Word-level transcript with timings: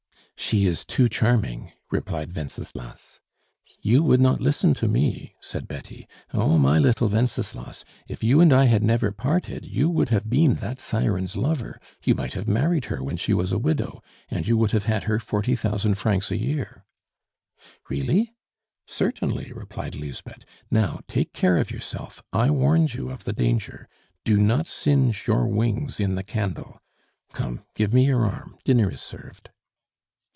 "She 0.35 0.65
is 0.65 0.83
too 0.83 1.07
charming," 1.07 1.71
replied 1.91 2.35
Wenceslas. 2.35 3.21
"You 3.79 4.01
would 4.03 4.19
not 4.19 4.41
listen 4.41 4.73
to 4.73 4.87
me," 4.87 5.35
said 5.39 5.67
Betty. 5.67 6.09
"Oh! 6.33 6.57
my 6.57 6.77
little 6.79 7.07
Wenceslas, 7.07 7.85
if 8.07 8.21
you 8.23 8.41
and 8.41 8.51
I 8.51 8.65
had 8.65 8.81
never 8.83 9.11
parted, 9.13 9.65
you 9.65 9.87
would 9.89 10.09
have 10.09 10.29
been 10.31 10.55
that 10.55 10.79
siren's 10.81 11.37
lover; 11.37 11.79
you 12.03 12.15
might 12.15 12.33
have 12.33 12.47
married 12.49 12.85
her 12.85 13.01
when 13.03 13.15
she 13.17 13.33
was 13.35 13.51
a 13.53 13.59
widow, 13.59 14.01
and 14.29 14.45
you 14.47 14.57
would 14.57 14.71
have 14.71 14.85
had 14.85 15.03
her 15.03 15.19
forty 15.19 15.55
thousand 15.55 15.93
francs 15.95 16.31
a 16.31 16.37
year" 16.37 16.83
"Really?" 17.91 18.33
"Certainly," 18.87 19.53
replied 19.53 19.93
Lisbeth. 19.95 20.43
"Now, 20.71 20.99
take 21.07 21.31
care 21.33 21.59
of 21.59 21.69
yourself; 21.71 22.21
I 22.33 22.49
warned 22.49 22.95
you 22.95 23.09
of 23.11 23.23
the 23.25 23.31
danger; 23.33 23.87
do 24.25 24.37
not 24.39 24.65
singe 24.67 25.27
your 25.27 25.47
wings 25.47 25.99
in 25.99 26.15
the 26.15 26.23
candle! 26.23 26.81
Come, 27.31 27.63
give 27.75 27.93
me 27.93 28.07
your 28.07 28.25
arm, 28.25 28.57
dinner 28.65 28.91
is 28.91 29.01
served." 29.01 29.51